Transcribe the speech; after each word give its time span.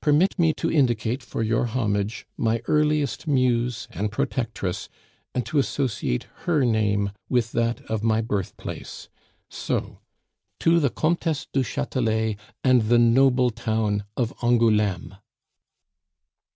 Permit 0.00 0.36
me 0.40 0.52
to 0.54 0.68
indicate 0.68 1.22
for 1.22 1.40
your 1.40 1.66
homage 1.66 2.26
my 2.36 2.60
earliest 2.66 3.28
muse 3.28 3.86
and 3.92 4.10
protectress, 4.10 4.88
and 5.36 5.46
to 5.46 5.56
associate 5.60 6.24
her 6.46 6.64
name 6.64 7.12
with 7.28 7.52
that 7.52 7.80
of 7.82 8.02
my 8.02 8.20
birthplace; 8.20 9.08
so 9.48 10.00
to 10.58 10.80
the 10.80 10.90
Comtesse 10.90 11.46
du 11.52 11.62
Chatelet 11.62 12.36
and 12.64 12.86
the 12.88 12.98
noble 12.98 13.50
town 13.50 14.02
of 14.16 14.34
Angouleme!" 14.42 15.14